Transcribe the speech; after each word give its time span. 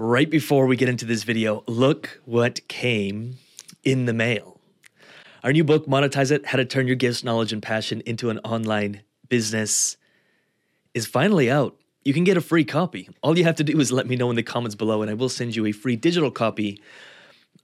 Right 0.00 0.30
before 0.30 0.66
we 0.66 0.76
get 0.76 0.88
into 0.88 1.04
this 1.04 1.24
video, 1.24 1.64
look 1.66 2.20
what 2.24 2.68
came 2.68 3.38
in 3.82 4.04
the 4.04 4.12
mail. 4.12 4.60
Our 5.42 5.52
new 5.52 5.64
book, 5.64 5.86
Monetize 5.86 6.30
It 6.30 6.46
How 6.46 6.58
to 6.58 6.64
Turn 6.64 6.86
Your 6.86 6.94
Gifts, 6.94 7.24
Knowledge, 7.24 7.52
and 7.52 7.60
Passion 7.60 8.00
into 8.06 8.30
an 8.30 8.38
Online 8.44 9.02
Business, 9.28 9.96
is 10.94 11.04
finally 11.04 11.50
out. 11.50 11.74
You 12.04 12.14
can 12.14 12.22
get 12.22 12.36
a 12.36 12.40
free 12.40 12.64
copy. 12.64 13.08
All 13.24 13.36
you 13.36 13.42
have 13.42 13.56
to 13.56 13.64
do 13.64 13.80
is 13.80 13.90
let 13.90 14.06
me 14.06 14.14
know 14.14 14.30
in 14.30 14.36
the 14.36 14.44
comments 14.44 14.76
below, 14.76 15.02
and 15.02 15.10
I 15.10 15.14
will 15.14 15.28
send 15.28 15.56
you 15.56 15.66
a 15.66 15.72
free 15.72 15.96
digital 15.96 16.30
copy 16.30 16.80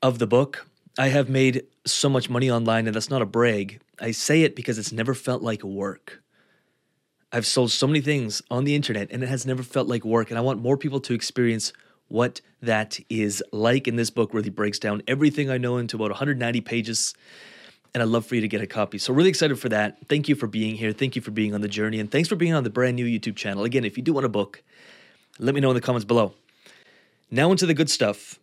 of 0.02 0.18
the 0.18 0.26
book. 0.26 0.66
I 0.98 1.10
have 1.10 1.28
made 1.28 1.62
so 1.86 2.08
much 2.08 2.28
money 2.28 2.50
online, 2.50 2.88
and 2.88 2.96
that's 2.96 3.10
not 3.10 3.22
a 3.22 3.26
brag. 3.26 3.80
I 4.00 4.10
say 4.10 4.42
it 4.42 4.56
because 4.56 4.76
it's 4.76 4.90
never 4.90 5.14
felt 5.14 5.42
like 5.42 5.62
work. 5.62 6.20
I've 7.30 7.46
sold 7.46 7.70
so 7.70 7.86
many 7.86 8.00
things 8.00 8.42
on 8.50 8.64
the 8.64 8.74
internet, 8.74 9.12
and 9.12 9.22
it 9.22 9.28
has 9.28 9.46
never 9.46 9.62
felt 9.62 9.86
like 9.86 10.04
work. 10.04 10.30
And 10.30 10.38
I 10.38 10.42
want 10.42 10.60
more 10.60 10.76
people 10.76 10.98
to 10.98 11.14
experience 11.14 11.72
what 12.14 12.40
that 12.62 13.00
is 13.10 13.42
like. 13.52 13.88
And 13.88 13.98
this 13.98 14.08
book 14.08 14.32
really 14.32 14.48
breaks 14.48 14.78
down 14.78 15.02
everything 15.08 15.50
I 15.50 15.58
know 15.58 15.78
into 15.78 15.96
about 15.96 16.10
190 16.10 16.60
pages. 16.60 17.12
And 17.92 18.02
I'd 18.02 18.08
love 18.08 18.24
for 18.24 18.36
you 18.36 18.40
to 18.40 18.46
get 18.46 18.60
a 18.60 18.68
copy. 18.68 18.98
So, 18.98 19.12
really 19.12 19.28
excited 19.28 19.58
for 19.58 19.68
that. 19.70 19.98
Thank 20.08 20.28
you 20.28 20.36
for 20.36 20.46
being 20.46 20.76
here. 20.76 20.92
Thank 20.92 21.16
you 21.16 21.22
for 21.22 21.32
being 21.32 21.54
on 21.54 21.60
the 21.60 21.68
journey. 21.68 21.98
And 21.98 22.08
thanks 22.10 22.28
for 22.28 22.36
being 22.36 22.54
on 22.54 22.62
the 22.62 22.70
brand 22.70 22.94
new 22.94 23.04
YouTube 23.04 23.34
channel. 23.34 23.64
Again, 23.64 23.84
if 23.84 23.96
you 23.96 24.02
do 24.04 24.12
want 24.12 24.26
a 24.26 24.28
book, 24.28 24.62
let 25.40 25.56
me 25.56 25.60
know 25.60 25.70
in 25.70 25.74
the 25.74 25.80
comments 25.80 26.04
below. 26.04 26.34
Now, 27.32 27.50
into 27.50 27.66
the 27.66 27.74
good 27.74 27.90
stuff. 27.90 28.38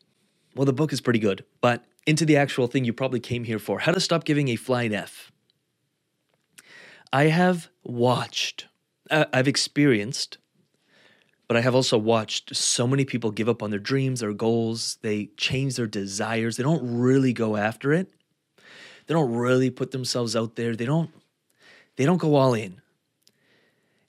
Well, 0.53 0.65
the 0.65 0.73
book 0.73 0.91
is 0.91 0.99
pretty 0.99 1.20
good, 1.20 1.45
but 1.62 1.85
into 2.05 2.26
the 2.26 2.35
actual 2.35 2.67
thing 2.67 2.84
you 2.84 2.91
probably 2.91 3.21
came 3.21 3.45
here 3.45 3.59
for 3.59 3.79
how 3.79 3.93
to 3.93 4.01
stop 4.01 4.26
giving 4.26 4.49
a 4.49 4.57
flying 4.57 4.93
F. 4.93 5.31
I 7.13 7.26
have 7.26 7.70
watched, 7.84 8.67
uh, 9.09 9.26
I've 9.31 9.48
experienced 9.48 10.40
but 11.51 11.57
I 11.57 11.61
have 11.63 11.75
also 11.75 11.97
watched 11.97 12.55
so 12.55 12.87
many 12.87 13.03
people 13.03 13.29
give 13.29 13.49
up 13.49 13.61
on 13.61 13.71
their 13.71 13.79
dreams, 13.79 14.21
their 14.21 14.31
goals. 14.31 14.97
They 15.01 15.25
change 15.35 15.75
their 15.75 15.85
desires. 15.85 16.55
They 16.55 16.63
don't 16.63 17.01
really 17.01 17.33
go 17.33 17.57
after 17.57 17.91
it. 17.91 18.07
They 19.05 19.13
don't 19.13 19.35
really 19.35 19.70
put 19.70 19.91
themselves 19.91 20.34
out 20.34 20.55
there. 20.55 20.77
They 20.77 20.85
don't 20.85 21.09
they 21.98 22.05
don't 22.05 22.20
go 22.20 22.35
all 22.35 22.53
in. 22.53 22.79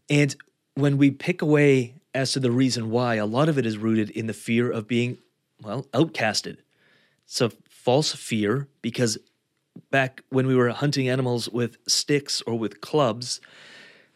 And 0.08 0.36
when 0.76 0.98
we 0.98 1.10
pick 1.10 1.42
away 1.42 1.94
as 2.14 2.30
to 2.34 2.38
the 2.38 2.52
reason 2.52 2.90
why, 2.90 3.16
a 3.16 3.26
lot 3.26 3.48
of 3.48 3.58
it 3.58 3.66
is 3.66 3.76
rooted 3.76 4.10
in 4.10 4.28
the 4.28 4.34
fear 4.34 4.70
of 4.70 4.86
being, 4.86 5.18
well, 5.60 5.88
outcasted. 5.92 6.58
It's 7.24 7.40
a 7.40 7.50
false 7.68 8.14
fear 8.14 8.68
because 8.82 9.18
back 9.90 10.22
when 10.28 10.46
we 10.46 10.54
were 10.54 10.70
hunting 10.70 11.08
animals 11.08 11.48
with 11.48 11.76
sticks 11.88 12.40
or 12.42 12.56
with 12.56 12.80
clubs, 12.80 13.40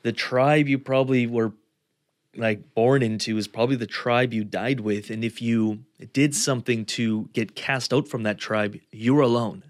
the 0.02 0.12
tribe 0.12 0.68
you 0.68 0.78
probably 0.78 1.26
were 1.26 1.54
like 2.36 2.74
born 2.74 3.02
into 3.02 3.36
is 3.36 3.48
probably 3.48 3.76
the 3.76 3.86
tribe 3.86 4.32
you 4.32 4.44
died 4.44 4.80
with. 4.80 5.10
And 5.10 5.24
if 5.24 5.40
you 5.40 5.84
did 6.12 6.30
mm-hmm. 6.30 6.36
something 6.36 6.84
to 6.86 7.28
get 7.32 7.54
cast 7.54 7.92
out 7.92 8.08
from 8.08 8.22
that 8.24 8.38
tribe 8.38 8.78
you 8.90 9.14
were 9.14 9.22
alone. 9.22 9.64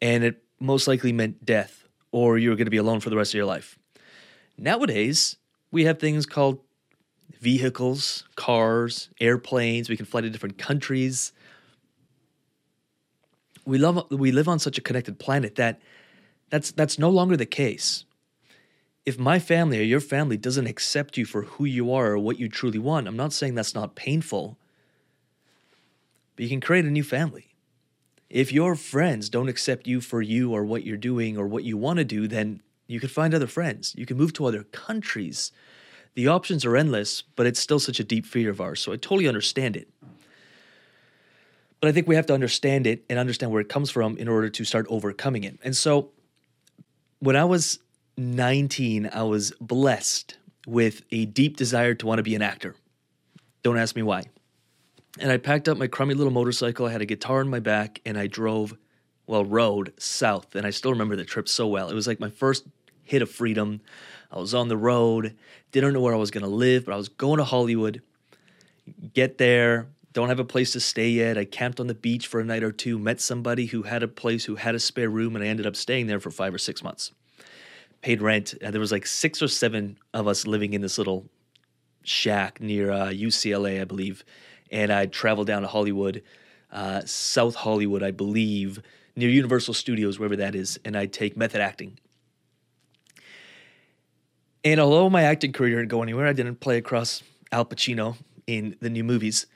And 0.00 0.24
it 0.24 0.42
most 0.60 0.88
likely 0.88 1.12
meant 1.12 1.44
death 1.44 1.84
or 2.12 2.38
you 2.38 2.50
were 2.50 2.56
going 2.56 2.66
to 2.66 2.70
be 2.70 2.76
alone 2.76 3.00
for 3.00 3.10
the 3.10 3.16
rest 3.16 3.32
of 3.32 3.36
your 3.36 3.46
life. 3.46 3.78
Nowadays 4.56 5.36
we 5.70 5.84
have 5.84 5.98
things 5.98 6.26
called 6.26 6.60
vehicles 7.40 8.24
cars 8.36 9.10
airplanes. 9.20 9.88
We 9.88 9.96
can 9.96 10.06
fly 10.06 10.22
to 10.22 10.30
different 10.30 10.58
countries. 10.58 11.32
We 13.64 13.78
love 13.78 14.06
we 14.10 14.32
live 14.32 14.48
on 14.48 14.58
such 14.58 14.78
a 14.78 14.80
connected 14.80 15.18
planet 15.18 15.56
that 15.56 15.80
that's 16.50 16.70
that's 16.72 16.98
no 16.98 17.10
longer 17.10 17.36
the 17.36 17.46
case 17.46 18.05
if 19.06 19.20
my 19.20 19.38
family 19.38 19.78
or 19.78 19.84
your 19.84 20.00
family 20.00 20.36
doesn't 20.36 20.66
accept 20.66 21.16
you 21.16 21.24
for 21.24 21.42
who 21.42 21.64
you 21.64 21.92
are 21.92 22.10
or 22.12 22.18
what 22.18 22.40
you 22.40 22.48
truly 22.48 22.80
want, 22.80 23.06
I'm 23.06 23.16
not 23.16 23.32
saying 23.32 23.54
that's 23.54 23.74
not 23.74 23.94
painful, 23.94 24.58
but 26.34 26.42
you 26.42 26.48
can 26.48 26.60
create 26.60 26.84
a 26.84 26.90
new 26.90 27.04
family. 27.04 27.54
If 28.28 28.52
your 28.52 28.74
friends 28.74 29.28
don't 29.28 29.48
accept 29.48 29.86
you 29.86 30.00
for 30.00 30.20
you 30.20 30.52
or 30.52 30.64
what 30.64 30.84
you're 30.84 30.96
doing 30.96 31.38
or 31.38 31.46
what 31.46 31.62
you 31.62 31.76
want 31.78 31.98
to 31.98 32.04
do, 32.04 32.26
then 32.26 32.60
you 32.88 32.98
can 32.98 33.08
find 33.08 33.32
other 33.32 33.46
friends. 33.46 33.94
You 33.96 34.06
can 34.06 34.16
move 34.16 34.32
to 34.34 34.46
other 34.46 34.64
countries. 34.64 35.52
The 36.14 36.26
options 36.26 36.64
are 36.64 36.76
endless, 36.76 37.22
but 37.22 37.46
it's 37.46 37.60
still 37.60 37.78
such 37.78 38.00
a 38.00 38.04
deep 38.04 38.26
fear 38.26 38.50
of 38.50 38.60
ours. 38.60 38.80
So 38.80 38.92
I 38.92 38.96
totally 38.96 39.28
understand 39.28 39.76
it. 39.76 39.88
But 41.80 41.88
I 41.88 41.92
think 41.92 42.08
we 42.08 42.16
have 42.16 42.26
to 42.26 42.34
understand 42.34 42.88
it 42.88 43.04
and 43.08 43.20
understand 43.20 43.52
where 43.52 43.60
it 43.60 43.68
comes 43.68 43.90
from 43.90 44.16
in 44.16 44.26
order 44.26 44.48
to 44.48 44.64
start 44.64 44.86
overcoming 44.88 45.44
it. 45.44 45.58
And 45.62 45.76
so 45.76 46.10
when 47.20 47.36
I 47.36 47.44
was 47.44 47.78
19, 48.18 49.10
I 49.12 49.24
was 49.24 49.52
blessed 49.60 50.38
with 50.66 51.02
a 51.10 51.26
deep 51.26 51.58
desire 51.58 51.94
to 51.94 52.06
want 52.06 52.18
to 52.18 52.22
be 52.22 52.34
an 52.34 52.40
actor. 52.40 52.74
Don't 53.62 53.76
ask 53.76 53.94
me 53.94 54.02
why. 54.02 54.24
And 55.18 55.30
I 55.30 55.36
packed 55.36 55.68
up 55.68 55.76
my 55.76 55.86
crummy 55.86 56.14
little 56.14 56.32
motorcycle. 56.32 56.86
I 56.86 56.92
had 56.92 57.02
a 57.02 57.06
guitar 57.06 57.42
in 57.42 57.48
my 57.48 57.60
back, 57.60 58.00
and 58.06 58.16
I 58.16 58.26
drove, 58.26 58.74
well, 59.26 59.44
rode 59.44 59.92
south. 59.98 60.54
And 60.54 60.66
I 60.66 60.70
still 60.70 60.92
remember 60.92 61.14
the 61.14 61.24
trip 61.24 61.46
so 61.46 61.66
well. 61.66 61.90
It 61.90 61.94
was 61.94 62.06
like 62.06 62.18
my 62.18 62.30
first 62.30 62.64
hit 63.02 63.20
of 63.20 63.30
freedom. 63.30 63.82
I 64.30 64.38
was 64.38 64.54
on 64.54 64.68
the 64.68 64.78
road, 64.78 65.36
didn't 65.70 65.92
know 65.92 66.00
where 66.00 66.14
I 66.14 66.18
was 66.18 66.30
going 66.30 66.44
to 66.44 66.50
live, 66.50 66.86
but 66.86 66.94
I 66.94 66.96
was 66.96 67.10
going 67.10 67.38
to 67.38 67.44
Hollywood. 67.44 68.00
Get 69.12 69.36
there, 69.36 69.88
don't 70.14 70.28
have 70.28 70.38
a 70.38 70.44
place 70.44 70.72
to 70.72 70.80
stay 70.80 71.10
yet. 71.10 71.36
I 71.36 71.44
camped 71.44 71.80
on 71.80 71.86
the 71.86 71.94
beach 71.94 72.26
for 72.26 72.40
a 72.40 72.44
night 72.44 72.62
or 72.62 72.72
two, 72.72 72.98
met 72.98 73.20
somebody 73.20 73.66
who 73.66 73.82
had 73.82 74.02
a 74.02 74.08
place, 74.08 74.46
who 74.46 74.54
had 74.54 74.74
a 74.74 74.80
spare 74.80 75.10
room, 75.10 75.36
and 75.36 75.44
I 75.44 75.48
ended 75.48 75.66
up 75.66 75.76
staying 75.76 76.06
there 76.06 76.20
for 76.20 76.30
five 76.30 76.54
or 76.54 76.58
six 76.58 76.82
months 76.82 77.12
paid 78.06 78.22
rent. 78.22 78.54
And 78.60 78.72
there 78.72 78.80
was 78.80 78.92
like 78.92 79.04
six 79.04 79.42
or 79.42 79.48
seven 79.48 79.98
of 80.14 80.28
us 80.28 80.46
living 80.46 80.74
in 80.74 80.80
this 80.80 80.96
little 80.96 81.28
shack 82.04 82.60
near 82.60 82.92
uh, 82.92 83.06
UCLA, 83.06 83.80
I 83.80 83.84
believe. 83.84 84.24
And 84.70 84.92
I 84.92 85.06
traveled 85.06 85.48
down 85.48 85.62
to 85.62 85.68
Hollywood, 85.68 86.22
uh, 86.70 87.02
South 87.04 87.56
Hollywood, 87.56 88.04
I 88.04 88.12
believe, 88.12 88.80
near 89.16 89.28
Universal 89.28 89.74
Studios, 89.74 90.20
wherever 90.20 90.36
that 90.36 90.54
is. 90.54 90.78
And 90.84 90.96
I'd 90.96 91.12
take 91.12 91.36
method 91.36 91.60
acting. 91.60 91.98
And 94.62 94.78
although 94.78 95.10
my 95.10 95.22
acting 95.24 95.52
career 95.52 95.74
didn't 95.74 95.90
go 95.90 96.04
anywhere, 96.04 96.28
I 96.28 96.32
didn't 96.32 96.60
play 96.60 96.78
across 96.78 97.24
Al 97.50 97.64
Pacino 97.64 98.16
in 98.46 98.76
the 98.80 98.88
new 98.88 99.02
movies. 99.02 99.46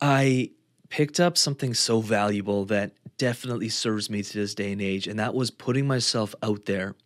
I 0.00 0.52
picked 0.88 1.20
up 1.20 1.36
something 1.36 1.74
so 1.74 2.00
valuable 2.00 2.64
that 2.66 2.92
definitely 3.22 3.68
serves 3.68 4.10
me 4.10 4.20
to 4.20 4.36
this 4.36 4.52
day 4.52 4.72
and 4.72 4.82
age, 4.82 5.06
and 5.06 5.16
that 5.16 5.32
was 5.32 5.52
putting 5.52 5.86
myself 5.86 6.34
out 6.42 6.64
there 6.64 6.96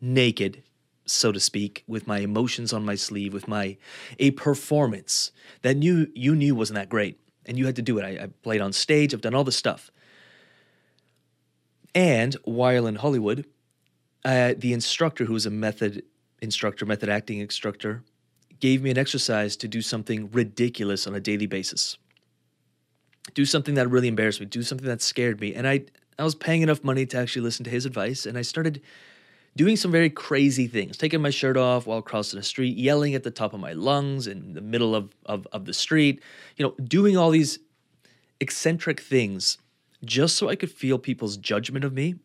naked, 0.00 0.62
so 1.06 1.32
to 1.32 1.40
speak, 1.40 1.82
with 1.88 2.06
my 2.06 2.20
emotions 2.20 2.72
on 2.72 2.84
my 2.84 2.94
sleeve, 2.94 3.34
with 3.34 3.48
my 3.48 3.76
a 4.20 4.30
performance 4.30 5.32
that 5.62 5.82
you 5.82 6.06
you 6.14 6.36
knew 6.36 6.54
wasn't 6.54 6.76
that 6.76 6.88
great, 6.88 7.18
and 7.46 7.58
you 7.58 7.66
had 7.66 7.74
to 7.74 7.82
do 7.82 7.98
it. 7.98 8.04
I, 8.04 8.10
I 8.10 8.26
played 8.44 8.60
on 8.60 8.72
stage. 8.72 9.12
I've 9.12 9.22
done 9.22 9.34
all 9.34 9.42
this 9.42 9.56
stuff. 9.56 9.90
And 11.96 12.34
while 12.44 12.86
in 12.86 12.94
Hollywood, 12.94 13.44
uh, 14.24 14.54
the 14.56 14.72
instructor, 14.72 15.24
who 15.24 15.32
was 15.32 15.46
a 15.46 15.50
method 15.50 16.04
instructor, 16.40 16.86
method 16.86 17.08
acting 17.08 17.40
instructor, 17.40 18.04
gave 18.60 18.82
me 18.84 18.90
an 18.92 18.98
exercise 18.98 19.56
to 19.56 19.66
do 19.66 19.82
something 19.82 20.30
ridiculous 20.30 21.08
on 21.08 21.16
a 21.16 21.20
daily 21.20 21.46
basis 21.46 21.96
do 23.34 23.44
something 23.44 23.74
that 23.74 23.88
really 23.88 24.08
embarrassed 24.08 24.40
me, 24.40 24.46
do 24.46 24.62
something 24.62 24.86
that 24.86 25.02
scared 25.02 25.40
me. 25.40 25.54
And 25.54 25.66
I, 25.66 25.84
I 26.18 26.24
was 26.24 26.34
paying 26.34 26.62
enough 26.62 26.84
money 26.84 27.06
to 27.06 27.18
actually 27.18 27.42
listen 27.42 27.64
to 27.64 27.70
his 27.70 27.86
advice, 27.86 28.26
and 28.26 28.38
I 28.38 28.42
started 28.42 28.80
doing 29.56 29.76
some 29.76 29.90
very 29.90 30.10
crazy 30.10 30.66
things, 30.66 30.96
taking 30.98 31.22
my 31.22 31.30
shirt 31.30 31.56
off 31.56 31.86
while 31.86 32.02
crossing 32.02 32.38
the 32.38 32.44
street, 32.44 32.76
yelling 32.76 33.14
at 33.14 33.22
the 33.22 33.30
top 33.30 33.54
of 33.54 33.60
my 33.60 33.72
lungs 33.72 34.26
in 34.26 34.52
the 34.52 34.60
middle 34.60 34.94
of, 34.94 35.14
of, 35.24 35.46
of 35.52 35.64
the 35.64 35.72
street, 35.72 36.22
you 36.56 36.64
know, 36.64 36.74
doing 36.84 37.16
all 37.16 37.30
these 37.30 37.58
eccentric 38.38 39.00
things 39.00 39.56
just 40.04 40.36
so 40.36 40.48
I 40.48 40.56
could 40.56 40.70
feel 40.70 40.98
people's 40.98 41.38
judgment 41.38 41.84
of 41.86 41.94
me 41.94 42.16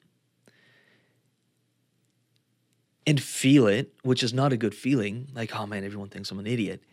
and 3.08 3.22
feel 3.22 3.66
it, 3.66 3.94
which 4.04 4.24
is 4.24 4.34
not 4.34 4.52
a 4.52 4.58
good 4.58 4.76
feeling. 4.76 5.30
Like, 5.34 5.56
oh 5.58 5.66
man, 5.66 5.86
everyone 5.86 6.10
thinks 6.10 6.32
I'm 6.32 6.40
an 6.40 6.48
idiot 6.48 6.84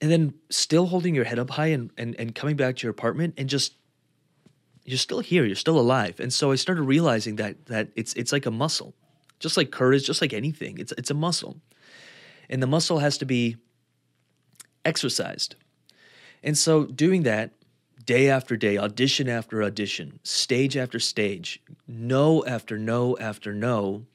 and 0.00 0.10
then 0.10 0.34
still 0.50 0.86
holding 0.86 1.14
your 1.14 1.24
head 1.24 1.38
up 1.38 1.50
high 1.50 1.68
and, 1.68 1.90
and, 1.98 2.14
and 2.18 2.34
coming 2.34 2.56
back 2.56 2.76
to 2.76 2.86
your 2.86 2.90
apartment 2.90 3.34
and 3.36 3.48
just 3.48 3.74
you're 4.84 4.98
still 4.98 5.20
here 5.20 5.44
you're 5.44 5.56
still 5.56 5.78
alive. 5.78 6.18
And 6.20 6.32
so 6.32 6.50
i 6.50 6.54
started 6.54 6.82
realizing 6.82 7.36
that 7.36 7.66
that 7.66 7.88
it's 7.94 8.14
it's 8.14 8.32
like 8.32 8.46
a 8.46 8.50
muscle 8.50 8.94
just 9.38 9.56
like 9.56 9.70
courage 9.70 10.04
just 10.04 10.20
like 10.20 10.32
anything. 10.32 10.78
It's 10.78 10.92
it's 10.92 11.10
a 11.10 11.14
muscle. 11.14 11.60
And 12.50 12.62
the 12.62 12.66
muscle 12.66 12.98
has 12.98 13.18
to 13.18 13.24
be 13.24 13.56
exercised. 14.84 15.54
And 16.42 16.56
so 16.56 16.86
doing 16.86 17.24
that 17.24 17.52
day 18.04 18.30
after 18.30 18.56
day 18.56 18.78
audition 18.78 19.28
after 19.28 19.62
audition 19.62 20.18
stage 20.22 20.78
after 20.78 20.98
stage 20.98 21.60
no 21.86 22.42
after 22.46 22.78
no 22.78 23.18
after 23.18 23.52
no 23.52 24.06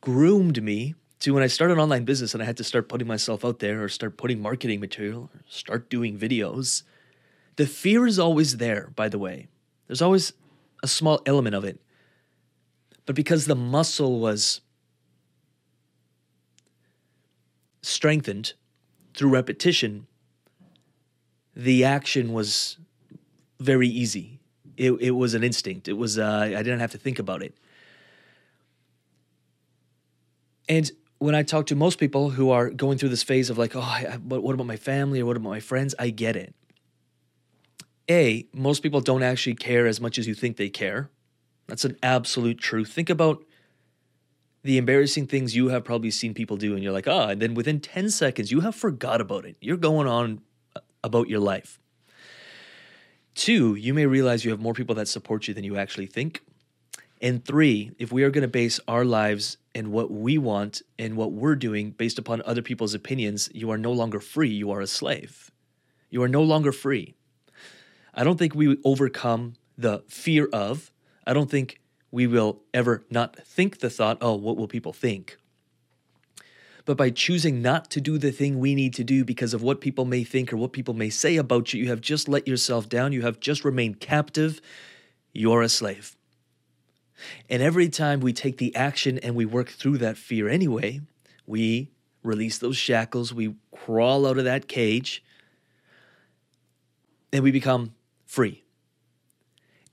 groomed 0.00 0.62
me 0.62 0.94
to 1.20 1.32
when 1.32 1.42
I 1.42 1.46
started 1.46 1.74
an 1.74 1.80
online 1.80 2.04
business 2.04 2.34
and 2.34 2.42
I 2.42 2.46
had 2.46 2.56
to 2.58 2.64
start 2.64 2.88
putting 2.88 3.06
myself 3.06 3.44
out 3.44 3.58
there 3.58 3.82
or 3.82 3.88
start 3.88 4.16
putting 4.16 4.40
marketing 4.40 4.80
material 4.80 5.30
or 5.34 5.40
start 5.48 5.88
doing 5.88 6.18
videos, 6.18 6.82
the 7.56 7.66
fear 7.66 8.06
is 8.06 8.18
always 8.18 8.58
there, 8.58 8.92
by 8.94 9.08
the 9.08 9.18
way. 9.18 9.48
There's 9.86 10.02
always 10.02 10.32
a 10.82 10.88
small 10.88 11.22
element 11.24 11.54
of 11.54 11.64
it. 11.64 11.80
But 13.06 13.16
because 13.16 13.46
the 13.46 13.54
muscle 13.54 14.20
was 14.20 14.60
strengthened 17.82 18.52
through 19.14 19.30
repetition, 19.30 20.06
the 21.54 21.84
action 21.84 22.32
was 22.32 22.76
very 23.58 23.88
easy. 23.88 24.40
It, 24.76 24.92
it 25.00 25.12
was 25.12 25.32
an 25.32 25.42
instinct. 25.42 25.88
It 25.88 25.94
was 25.94 26.18
uh, 26.18 26.40
I 26.42 26.62
didn't 26.62 26.80
have 26.80 26.90
to 26.92 26.98
think 26.98 27.18
about 27.18 27.42
it. 27.42 27.54
And 30.68 30.90
when 31.18 31.34
I 31.34 31.42
talk 31.42 31.66
to 31.66 31.76
most 31.76 31.98
people 31.98 32.30
who 32.30 32.50
are 32.50 32.70
going 32.70 32.98
through 32.98 33.08
this 33.08 33.22
phase 33.22 33.50
of 33.50 33.58
like, 33.58 33.74
oh, 33.74 33.80
I, 33.80 34.18
but 34.22 34.42
what 34.42 34.54
about 34.54 34.66
my 34.66 34.76
family 34.76 35.20
or 35.20 35.26
what 35.26 35.36
about 35.36 35.48
my 35.48 35.60
friends? 35.60 35.94
I 35.98 36.10
get 36.10 36.36
it. 36.36 36.54
A, 38.08 38.46
most 38.52 38.82
people 38.82 39.00
don't 39.00 39.22
actually 39.22 39.54
care 39.54 39.86
as 39.86 40.00
much 40.00 40.18
as 40.18 40.26
you 40.26 40.34
think 40.34 40.56
they 40.56 40.68
care. 40.68 41.10
That's 41.66 41.84
an 41.84 41.96
absolute 42.02 42.58
truth. 42.58 42.92
Think 42.92 43.10
about 43.10 43.44
the 44.62 44.78
embarrassing 44.78 45.26
things 45.26 45.56
you 45.56 45.68
have 45.68 45.84
probably 45.84 46.10
seen 46.10 46.34
people 46.34 46.56
do, 46.56 46.74
and 46.74 46.82
you're 46.82 46.92
like, 46.92 47.08
ah, 47.08 47.28
and 47.28 47.40
then 47.40 47.54
within 47.54 47.80
10 47.80 48.10
seconds, 48.10 48.50
you 48.52 48.60
have 48.60 48.74
forgot 48.74 49.20
about 49.20 49.44
it. 49.44 49.56
You're 49.60 49.76
going 49.76 50.06
on 50.06 50.40
uh, 50.74 50.80
about 51.02 51.28
your 51.28 51.40
life. 51.40 51.78
Two, 53.34 53.74
you 53.74 53.94
may 53.94 54.06
realize 54.06 54.44
you 54.44 54.50
have 54.50 54.60
more 54.60 54.74
people 54.74 54.94
that 54.96 55.08
support 55.08 55.48
you 55.48 55.54
than 55.54 55.64
you 55.64 55.76
actually 55.76 56.06
think. 56.06 56.42
And 57.20 57.44
three, 57.44 57.92
if 57.98 58.12
we 58.12 58.22
are 58.24 58.30
going 58.30 58.42
to 58.42 58.48
base 58.48 58.78
our 58.86 59.04
lives 59.04 59.56
and 59.76 59.92
what 59.92 60.10
we 60.10 60.38
want 60.38 60.80
and 60.98 61.18
what 61.18 61.32
we're 61.32 61.54
doing 61.54 61.90
based 61.90 62.18
upon 62.18 62.40
other 62.46 62.62
people's 62.62 62.94
opinions, 62.94 63.50
you 63.52 63.70
are 63.70 63.76
no 63.76 63.92
longer 63.92 64.20
free. 64.20 64.48
You 64.48 64.70
are 64.70 64.80
a 64.80 64.86
slave. 64.86 65.50
You 66.08 66.22
are 66.22 66.28
no 66.28 66.42
longer 66.42 66.72
free. 66.72 67.14
I 68.14 68.24
don't 68.24 68.38
think 68.38 68.54
we 68.54 68.78
overcome 68.84 69.56
the 69.76 70.02
fear 70.08 70.48
of, 70.50 70.90
I 71.26 71.34
don't 71.34 71.50
think 71.50 71.78
we 72.10 72.26
will 72.26 72.62
ever 72.72 73.04
not 73.10 73.36
think 73.44 73.80
the 73.80 73.90
thought, 73.90 74.16
oh, 74.22 74.34
what 74.34 74.56
will 74.56 74.66
people 74.66 74.94
think? 74.94 75.36
But 76.86 76.96
by 76.96 77.10
choosing 77.10 77.60
not 77.60 77.90
to 77.90 78.00
do 78.00 78.16
the 78.16 78.32
thing 78.32 78.58
we 78.58 78.74
need 78.74 78.94
to 78.94 79.04
do 79.04 79.26
because 79.26 79.52
of 79.52 79.62
what 79.62 79.82
people 79.82 80.06
may 80.06 80.24
think 80.24 80.54
or 80.54 80.56
what 80.56 80.72
people 80.72 80.94
may 80.94 81.10
say 81.10 81.36
about 81.36 81.74
you, 81.74 81.82
you 81.82 81.90
have 81.90 82.00
just 82.00 82.30
let 82.30 82.48
yourself 82.48 82.88
down. 82.88 83.12
You 83.12 83.22
have 83.22 83.40
just 83.40 83.62
remained 83.62 84.00
captive. 84.00 84.62
You're 85.34 85.60
a 85.60 85.68
slave. 85.68 86.16
And 87.48 87.62
every 87.62 87.88
time 87.88 88.20
we 88.20 88.32
take 88.32 88.58
the 88.58 88.74
action 88.74 89.18
and 89.18 89.34
we 89.34 89.44
work 89.44 89.68
through 89.70 89.98
that 89.98 90.16
fear 90.16 90.48
anyway, 90.48 91.00
we 91.46 91.90
release 92.22 92.58
those 92.58 92.76
shackles, 92.76 93.32
we 93.32 93.54
crawl 93.74 94.26
out 94.26 94.38
of 94.38 94.44
that 94.44 94.68
cage, 94.68 95.22
and 97.32 97.42
we 97.42 97.50
become 97.50 97.94
free. 98.24 98.64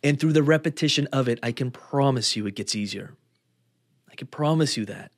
And 0.04 0.20
through 0.20 0.34
the 0.34 0.44
repetition 0.44 1.08
of 1.14 1.28
it, 1.30 1.40
I 1.42 1.52
can 1.52 1.72
promise 1.72 2.36
you 2.36 2.46
it 2.48 2.56
gets 2.56 2.76
easier. 2.76 3.16
I 4.12 4.16
can 4.16 4.28
promise 4.28 4.76
you 4.76 4.86
that. 4.86 5.12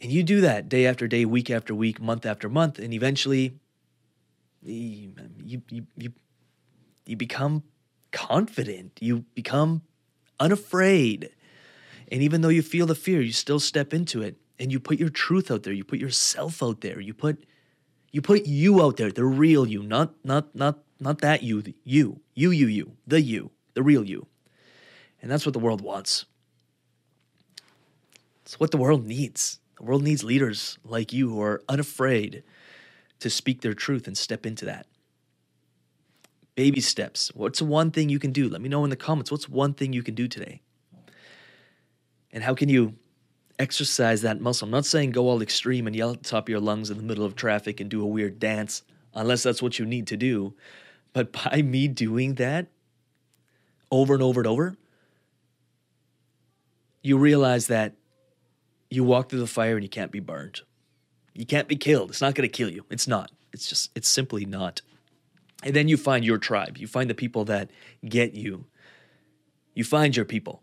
And 0.00 0.10
you 0.10 0.22
do 0.22 0.40
that 0.40 0.68
day 0.68 0.86
after 0.86 1.06
day, 1.06 1.24
week 1.24 1.48
after 1.50 1.74
week, 1.74 2.00
month 2.00 2.26
after 2.26 2.48
month, 2.48 2.78
and 2.78 2.92
eventually 2.92 3.54
you, 4.62 5.12
you, 5.42 5.62
you, 5.96 6.12
you 7.06 7.16
become 7.16 7.62
confident. 8.12 8.98
You 9.00 9.24
become 9.34 9.82
unafraid. 10.40 11.30
And 12.10 12.22
even 12.22 12.40
though 12.40 12.48
you 12.48 12.62
feel 12.62 12.86
the 12.86 12.94
fear, 12.94 13.20
you 13.20 13.32
still 13.32 13.60
step 13.60 13.94
into 13.94 14.22
it 14.22 14.36
and 14.58 14.70
you 14.70 14.78
put 14.78 14.98
your 14.98 15.08
truth 15.08 15.50
out 15.50 15.62
there. 15.62 15.72
You 15.72 15.84
put 15.84 15.98
yourself 15.98 16.62
out 16.62 16.80
there. 16.80 17.00
You 17.00 17.14
put 17.14 17.44
you 18.12 18.22
put 18.22 18.46
you 18.46 18.80
out 18.80 18.96
there, 18.96 19.10
the 19.10 19.24
real 19.24 19.66
you, 19.66 19.82
not 19.82 20.14
not 20.24 20.54
not 20.54 20.78
not 21.00 21.20
that 21.20 21.42
you, 21.42 21.62
you, 21.82 22.20
you, 22.34 22.50
you, 22.52 22.68
you, 22.68 22.92
the 23.06 23.20
you, 23.20 23.50
the 23.74 23.82
real 23.82 24.04
you. 24.04 24.28
And 25.20 25.30
that's 25.30 25.44
what 25.44 25.52
the 25.52 25.58
world 25.58 25.80
wants. 25.80 26.24
It's 28.42 28.60
what 28.60 28.70
the 28.70 28.76
world 28.76 29.04
needs. 29.04 29.58
The 29.78 29.82
world 29.82 30.04
needs 30.04 30.22
leaders 30.22 30.78
like 30.84 31.12
you 31.12 31.28
who 31.28 31.42
are 31.42 31.62
unafraid 31.68 32.44
to 33.18 33.28
speak 33.30 33.62
their 33.62 33.74
truth 33.74 34.06
and 34.06 34.16
step 34.16 34.46
into 34.46 34.64
that. 34.66 34.86
Baby 36.54 36.80
steps. 36.80 37.32
What's 37.34 37.60
one 37.60 37.90
thing 37.90 38.08
you 38.08 38.18
can 38.18 38.32
do? 38.32 38.48
Let 38.48 38.60
me 38.60 38.68
know 38.68 38.84
in 38.84 38.90
the 38.90 38.96
comments. 38.96 39.30
What's 39.30 39.48
one 39.48 39.74
thing 39.74 39.92
you 39.92 40.02
can 40.02 40.14
do 40.14 40.28
today? 40.28 40.60
And 42.32 42.44
how 42.44 42.54
can 42.54 42.68
you 42.68 42.94
exercise 43.58 44.22
that 44.22 44.40
muscle? 44.40 44.66
I'm 44.66 44.70
not 44.70 44.86
saying 44.86 45.10
go 45.10 45.28
all 45.28 45.42
extreme 45.42 45.86
and 45.86 45.96
yell 45.96 46.12
at 46.12 46.22
the 46.22 46.28
top 46.28 46.44
of 46.44 46.48
your 46.48 46.60
lungs 46.60 46.90
in 46.90 46.96
the 46.96 47.02
middle 47.02 47.24
of 47.24 47.34
traffic 47.34 47.80
and 47.80 47.90
do 47.90 48.02
a 48.02 48.06
weird 48.06 48.38
dance, 48.38 48.82
unless 49.14 49.42
that's 49.42 49.62
what 49.62 49.78
you 49.78 49.86
need 49.86 50.06
to 50.08 50.16
do. 50.16 50.54
But 51.12 51.32
by 51.44 51.62
me 51.62 51.88
doing 51.88 52.34
that 52.34 52.68
over 53.90 54.14
and 54.14 54.22
over 54.22 54.40
and 54.40 54.46
over, 54.46 54.76
you 57.02 57.18
realize 57.18 57.66
that 57.66 57.94
you 58.90 59.04
walk 59.04 59.28
through 59.28 59.40
the 59.40 59.46
fire 59.46 59.74
and 59.74 59.82
you 59.82 59.88
can't 59.88 60.12
be 60.12 60.20
burned. 60.20 60.60
You 61.34 61.44
can't 61.44 61.68
be 61.68 61.76
killed. 61.76 62.10
It's 62.10 62.20
not 62.20 62.34
going 62.34 62.48
to 62.48 62.52
kill 62.52 62.70
you. 62.70 62.84
It's 62.90 63.08
not. 63.08 63.32
It's 63.52 63.68
just, 63.68 63.90
it's 63.94 64.08
simply 64.08 64.44
not. 64.44 64.82
And 65.64 65.74
then 65.74 65.88
you 65.88 65.96
find 65.96 66.24
your 66.24 66.38
tribe. 66.38 66.76
You 66.76 66.86
find 66.86 67.08
the 67.08 67.14
people 67.14 67.46
that 67.46 67.70
get 68.06 68.34
you. 68.34 68.66
You 69.74 69.82
find 69.82 70.14
your 70.14 70.26
people. 70.26 70.62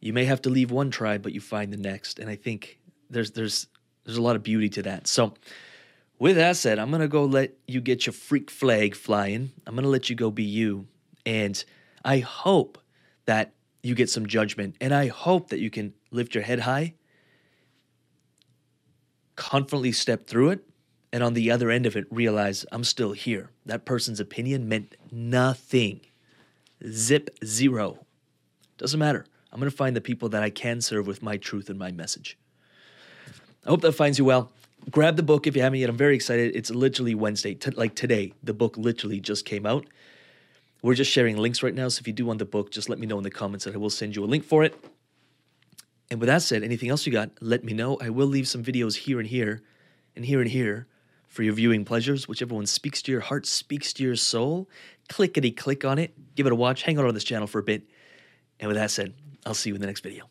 You 0.00 0.12
may 0.12 0.24
have 0.24 0.42
to 0.42 0.50
leave 0.50 0.70
one 0.70 0.90
tribe, 0.90 1.22
but 1.22 1.32
you 1.32 1.40
find 1.40 1.72
the 1.72 1.78
next. 1.78 2.18
And 2.18 2.28
I 2.28 2.34
think 2.34 2.80
there's 3.08 3.30
there's 3.30 3.68
there's 4.04 4.18
a 4.18 4.22
lot 4.22 4.36
of 4.36 4.42
beauty 4.42 4.68
to 4.70 4.82
that. 4.82 5.06
So 5.06 5.34
with 6.18 6.36
that 6.36 6.56
said, 6.56 6.78
I'm 6.78 6.90
gonna 6.90 7.08
go 7.08 7.24
let 7.24 7.52
you 7.66 7.80
get 7.80 8.04
your 8.04 8.12
freak 8.12 8.50
flag 8.50 8.94
flying. 8.96 9.52
I'm 9.66 9.76
gonna 9.76 9.88
let 9.88 10.10
you 10.10 10.16
go 10.16 10.30
be 10.30 10.42
you. 10.42 10.88
And 11.24 11.64
I 12.04 12.18
hope 12.18 12.78
that 13.26 13.54
you 13.82 13.94
get 13.94 14.10
some 14.10 14.26
judgment. 14.26 14.74
And 14.80 14.92
I 14.92 15.06
hope 15.06 15.50
that 15.50 15.60
you 15.60 15.70
can 15.70 15.94
lift 16.10 16.34
your 16.34 16.44
head 16.44 16.60
high, 16.60 16.94
confidently 19.36 19.92
step 19.92 20.26
through 20.26 20.50
it, 20.50 20.64
and 21.16 21.24
on 21.24 21.32
the 21.32 21.50
other 21.50 21.70
end 21.70 21.86
of 21.86 21.96
it, 21.96 22.06
realize 22.10 22.66
I'm 22.70 22.84
still 22.84 23.12
here. 23.12 23.48
That 23.64 23.86
person's 23.86 24.20
opinion 24.20 24.68
meant 24.68 24.96
nothing. 25.10 26.02
Zip 26.86 27.30
zero. 27.42 28.04
Doesn't 28.76 29.00
matter. 29.00 29.24
I'm 29.50 29.58
going 29.58 29.70
to 29.70 29.74
find 29.74 29.96
the 29.96 30.02
people 30.02 30.28
that 30.28 30.42
I 30.42 30.50
can 30.50 30.82
serve 30.82 31.06
with 31.06 31.22
my 31.22 31.38
truth 31.38 31.70
and 31.70 31.78
my 31.78 31.90
message. 31.90 32.36
I 33.64 33.70
hope 33.70 33.80
that 33.80 33.92
finds 33.92 34.18
you 34.18 34.26
well. 34.26 34.52
Grab 34.90 35.16
the 35.16 35.22
book 35.22 35.46
if 35.46 35.56
you 35.56 35.62
haven't 35.62 35.78
yet. 35.78 35.88
I'm 35.88 35.96
very 35.96 36.14
excited. 36.14 36.54
It's 36.54 36.70
literally 36.70 37.14
Wednesday, 37.14 37.54
t- 37.54 37.70
like 37.70 37.94
today. 37.94 38.34
The 38.42 38.52
book 38.52 38.76
literally 38.76 39.18
just 39.18 39.46
came 39.46 39.64
out. 39.64 39.86
We're 40.82 40.92
just 40.92 41.10
sharing 41.10 41.38
links 41.38 41.62
right 41.62 41.74
now. 41.74 41.88
So 41.88 42.00
if 42.00 42.06
you 42.06 42.12
do 42.12 42.26
want 42.26 42.40
the 42.40 42.44
book, 42.44 42.70
just 42.70 42.90
let 42.90 42.98
me 42.98 43.06
know 43.06 43.16
in 43.16 43.24
the 43.24 43.30
comments 43.30 43.64
and 43.64 43.74
I 43.74 43.78
will 43.78 43.88
send 43.88 44.14
you 44.14 44.22
a 44.22 44.26
link 44.26 44.44
for 44.44 44.64
it. 44.64 44.78
And 46.10 46.20
with 46.20 46.26
that 46.26 46.42
said, 46.42 46.62
anything 46.62 46.90
else 46.90 47.06
you 47.06 47.12
got, 47.12 47.30
let 47.40 47.64
me 47.64 47.72
know. 47.72 47.96
I 48.02 48.10
will 48.10 48.26
leave 48.26 48.46
some 48.46 48.62
videos 48.62 48.96
here 48.96 49.18
and 49.18 49.26
here 49.26 49.62
and 50.14 50.26
here 50.26 50.42
and 50.42 50.50
here 50.50 50.86
for 51.36 51.42
your 51.42 51.52
viewing 51.52 51.84
pleasures. 51.84 52.26
Whichever 52.26 52.54
one 52.54 52.66
speaks 52.66 53.02
to 53.02 53.12
your 53.12 53.20
heart, 53.20 53.46
speaks 53.46 53.92
to 53.92 54.02
your 54.02 54.16
soul, 54.16 54.68
clickety 55.08 55.52
click 55.52 55.84
on 55.84 55.98
it, 55.98 56.14
give 56.34 56.46
it 56.46 56.52
a 56.52 56.56
watch, 56.56 56.82
hang 56.82 56.98
out 56.98 57.04
on 57.04 57.14
this 57.14 57.24
channel 57.24 57.46
for 57.46 57.58
a 57.58 57.62
bit. 57.62 57.82
And 58.58 58.68
with 58.68 58.76
that 58.78 58.90
said, 58.90 59.14
I'll 59.44 59.54
see 59.54 59.68
you 59.68 59.74
in 59.74 59.82
the 59.82 59.86
next 59.86 60.00
video. 60.00 60.24